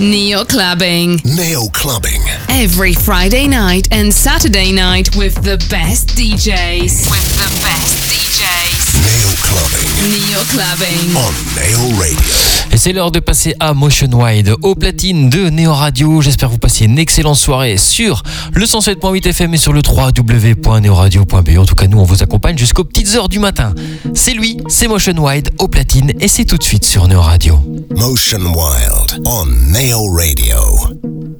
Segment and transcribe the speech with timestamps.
[0.00, 1.20] Neo Clubbing.
[1.26, 2.22] Neo Clubbing.
[2.48, 7.10] Every Friday night and Saturday night with the best DJs.
[7.10, 8.96] With the best DJs.
[8.96, 9.90] Neo Clubbing.
[10.08, 11.14] Neo Clubbing.
[11.14, 12.59] On Neo Radio.
[12.72, 16.20] Et c'est l'heure de passer à Motion Wide, au platine de Neo Radio.
[16.20, 21.58] J'espère que vous passez une excellente soirée sur le 107.8 FM et sur le www.neoradio.be.
[21.58, 23.74] En tout cas, nous, on vous accompagne jusqu'aux petites heures du matin.
[24.14, 27.58] C'est lui, c'est Motion Wide au platine et c'est tout de suite sur Neo Radio.
[27.96, 31.39] Motion Wild on Neo Radio.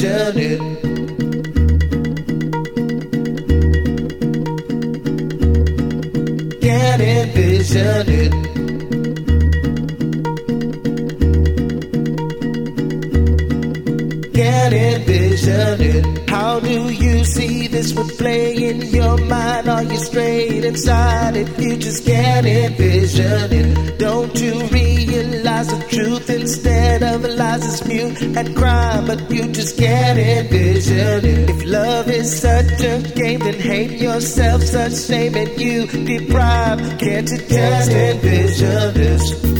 [0.00, 0.58] it.
[6.62, 8.32] Can't envision it.
[14.34, 16.30] Can't envision it.
[16.30, 19.68] How do you see this would play in your mind?
[19.68, 21.58] Are you straight inside it?
[21.58, 23.98] you just can't envision it?
[23.98, 29.78] Don't you realize the truth instead of lies is mute and crime, but you just
[29.78, 31.50] can't envision it.
[31.50, 36.78] If love is such a game, then hate yourself, such shame, and you deprive.
[36.98, 39.52] Can't you just envision this?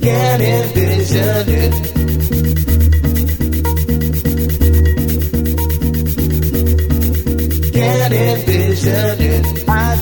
[0.00, 1.81] Can't envision it.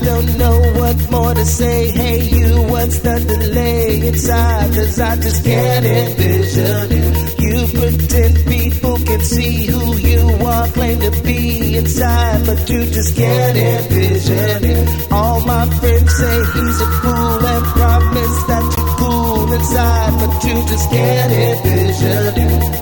[0.03, 1.91] Don't know what more to say.
[1.91, 4.73] Hey, you, what's the delay inside?
[4.73, 7.39] Cause I just can't envision it.
[7.39, 13.15] You pretend people can see who you are, claim to be inside, but you just
[13.15, 15.11] can't envision it.
[15.11, 20.55] All my friends say he's a fool and promise that you're cool inside, but you
[20.67, 22.80] just can't envision it.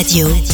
[0.00, 0.49] Radio.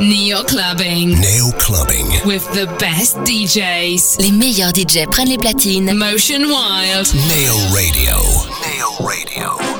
[0.00, 2.08] Neo Radio.
[2.52, 4.18] the best DJs.
[4.20, 5.92] Les meilleurs DJs prennent les platines.
[5.92, 7.12] Motion Wild.
[7.28, 8.16] Neo Radio.
[8.62, 9.77] Neo Radio.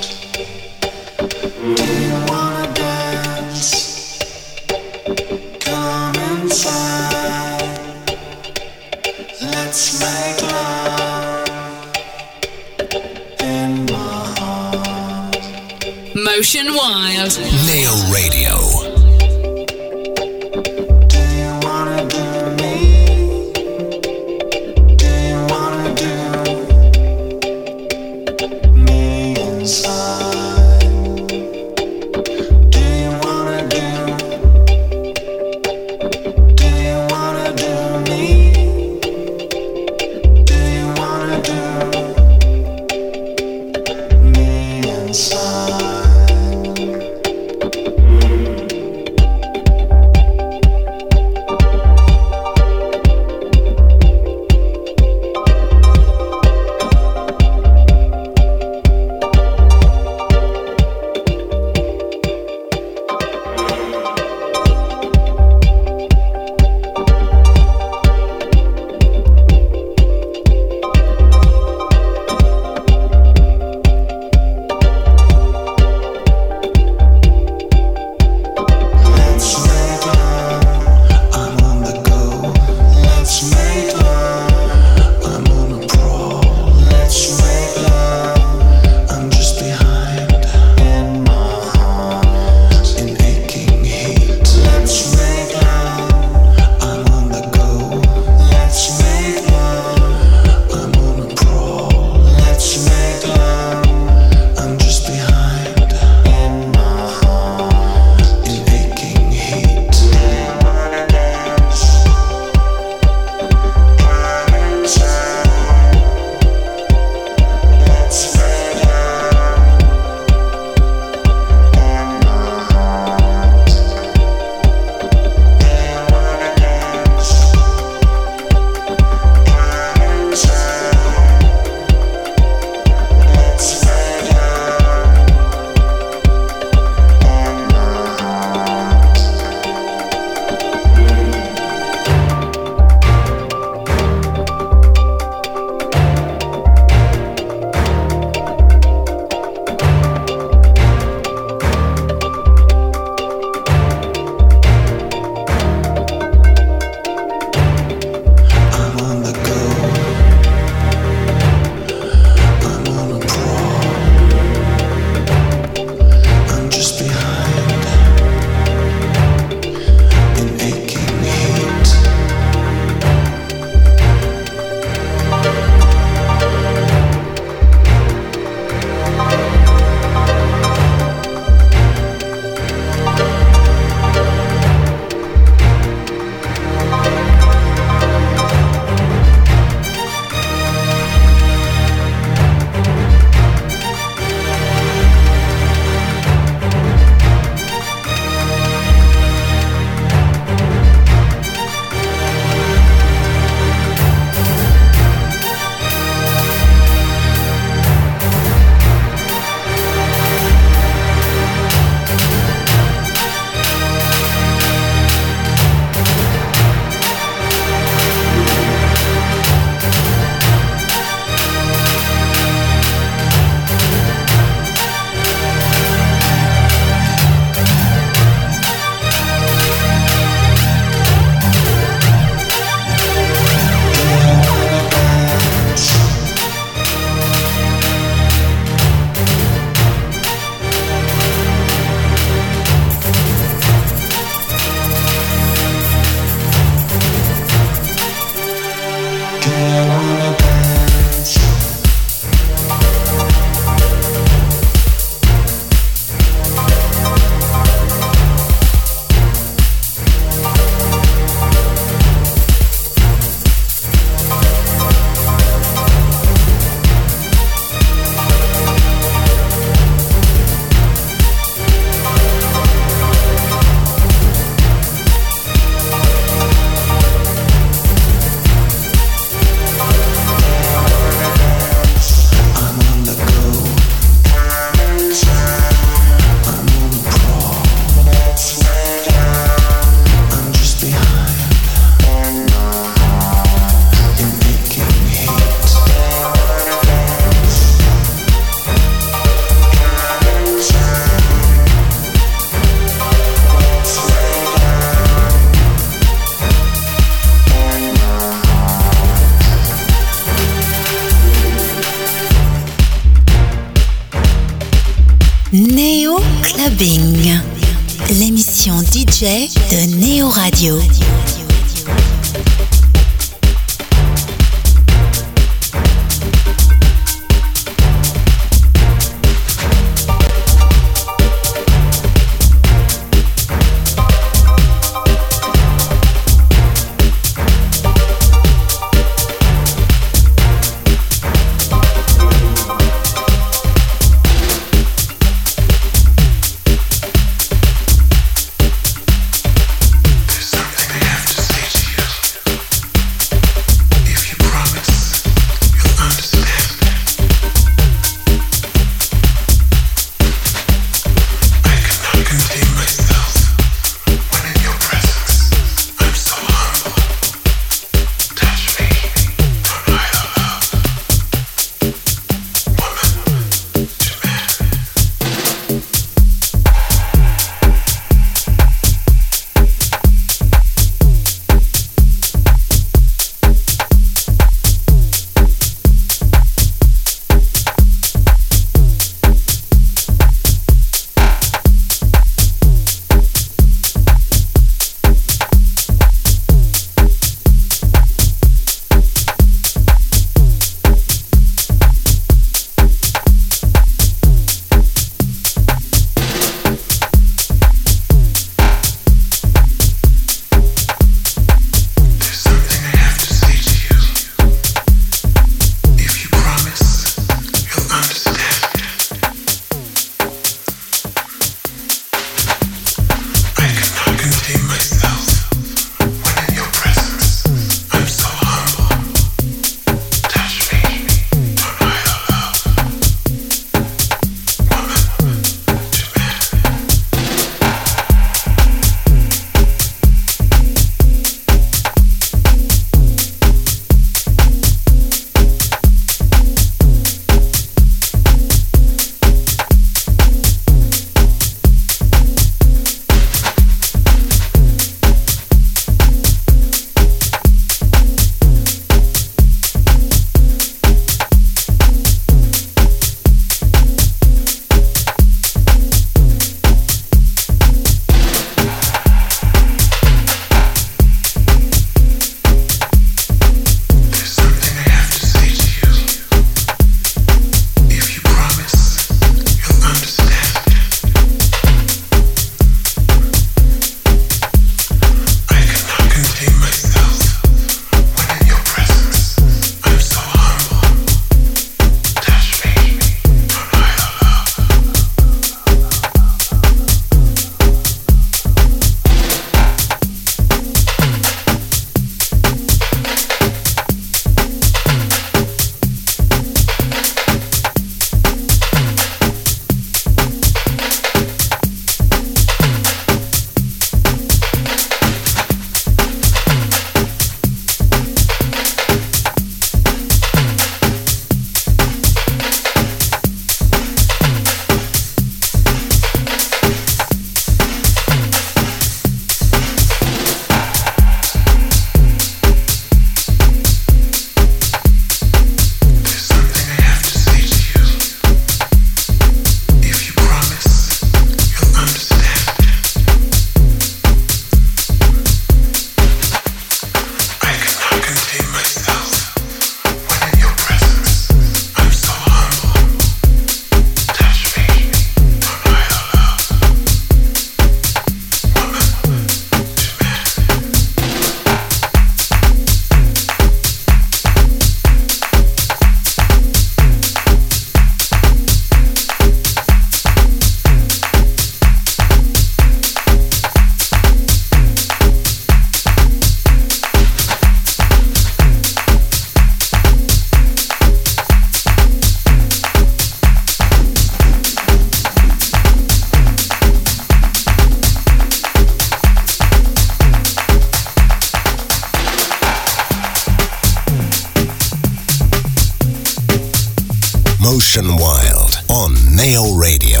[597.56, 600.00] Ocean Wild on Nail Radio.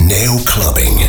[0.00, 1.06] Nail Clubbing.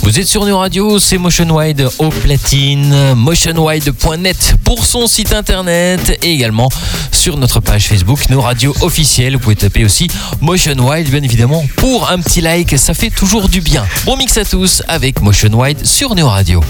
[0.00, 6.18] Vous êtes sur nos radios, c'est Motion Wide au platine, motionwide.net pour son site internet
[6.22, 6.70] et également
[7.12, 9.34] sur notre page Facebook, nos radios officielles.
[9.34, 10.08] Vous pouvez taper aussi
[10.40, 13.84] Motion Wide, bien évidemment, pour un petit like, ça fait toujours du bien.
[14.06, 16.62] Bon mix à tous avec Motion Wide sur nos radios.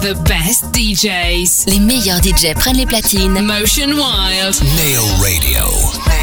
[0.00, 0.64] Neo Radio.
[0.72, 1.66] DJs.
[1.66, 3.40] Les meilleurs DJs prennent les platines.
[3.40, 4.62] Motion Wild.
[4.76, 5.64] Neo Radio.
[5.66, 6.19] Neo Radio.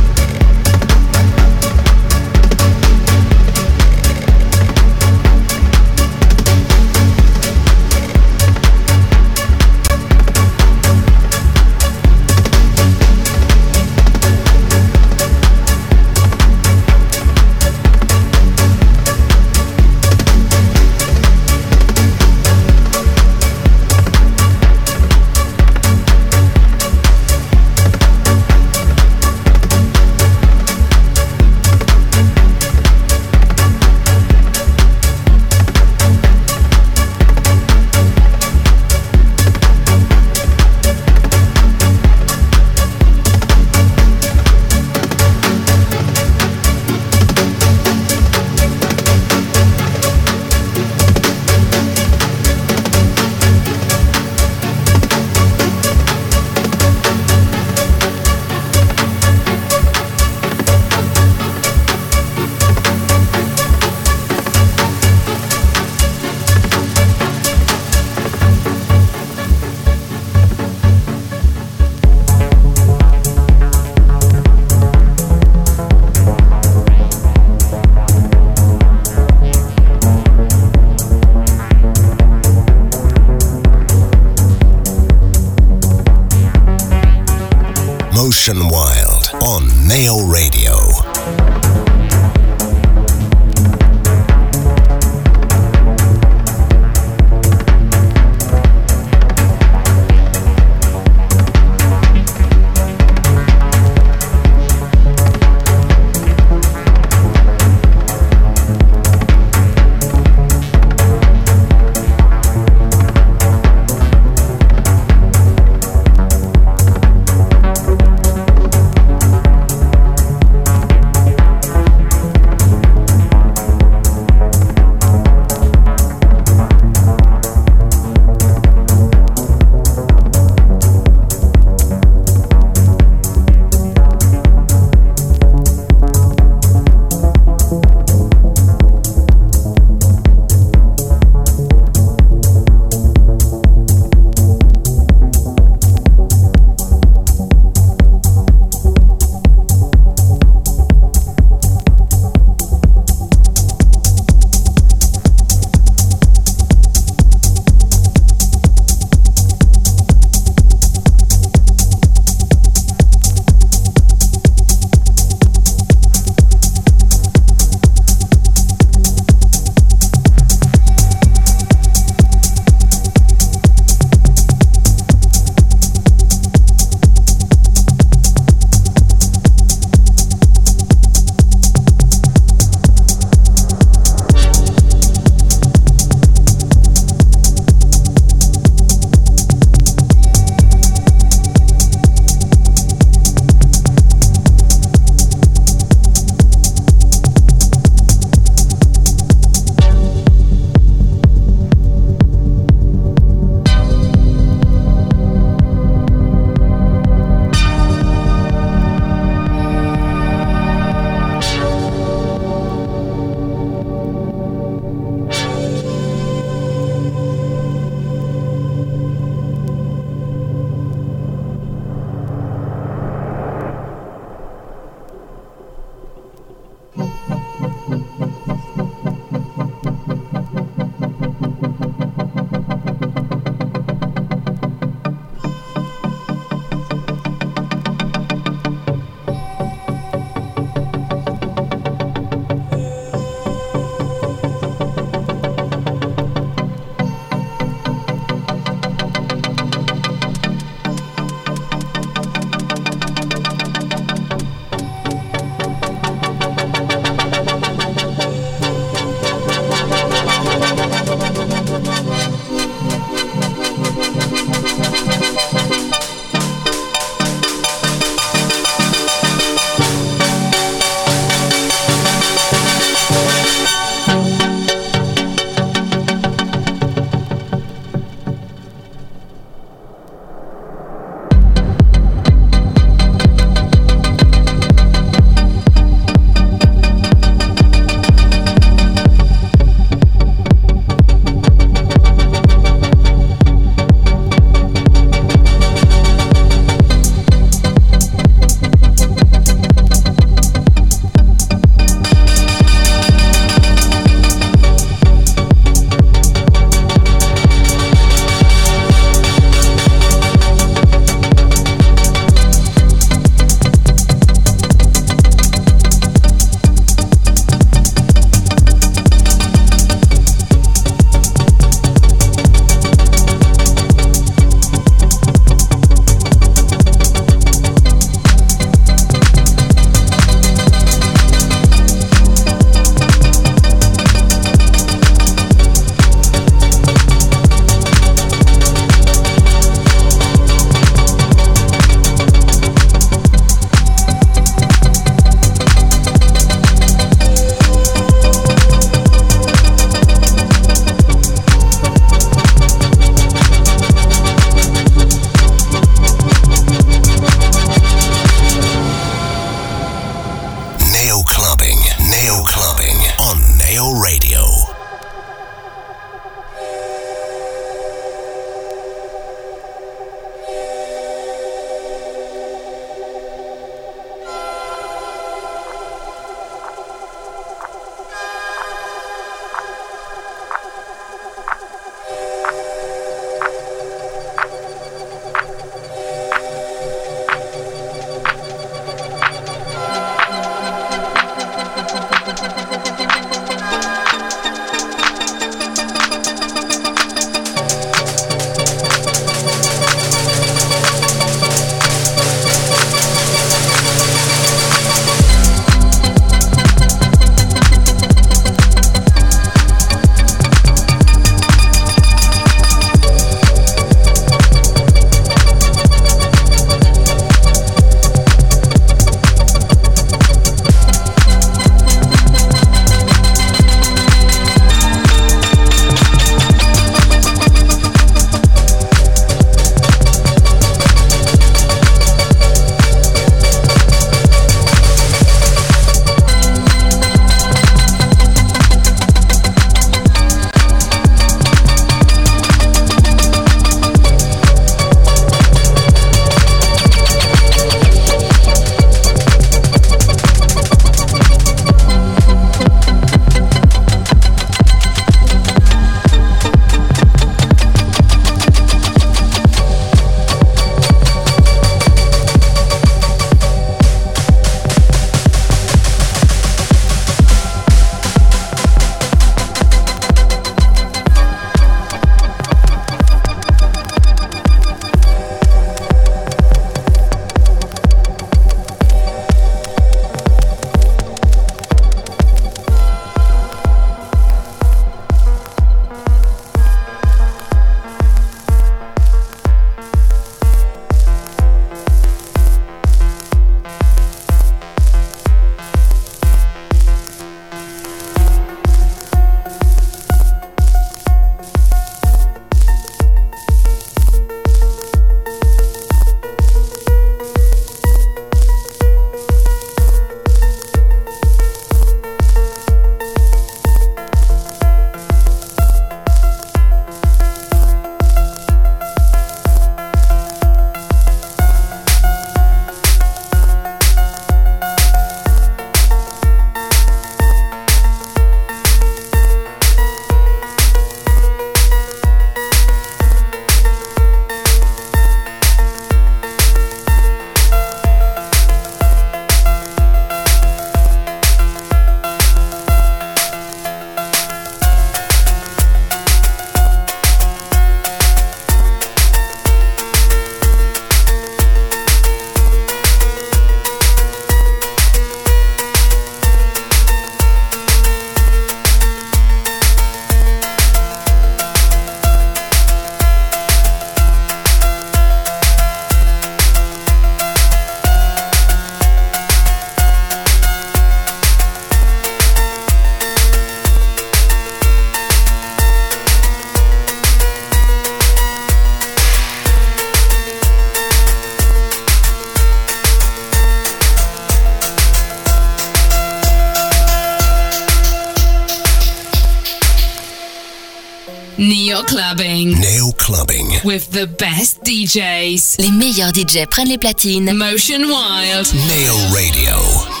[593.71, 595.55] With the best DJs.
[595.59, 597.31] Les meilleurs DJ prennent les platines.
[597.33, 598.53] Motion Wild.
[598.67, 600.00] Neo Radio.